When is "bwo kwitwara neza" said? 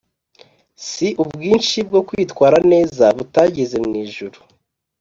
1.87-3.05